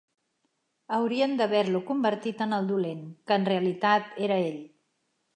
Haurien 0.95 1.35
d'haver-lo 1.41 1.81
convertit 1.89 2.41
en 2.45 2.55
el 2.57 2.69
dolent, 2.71 3.03
que 3.27 3.37
en 3.41 3.45
realitat 3.51 4.09
era 4.29 4.39
ell. 4.47 4.57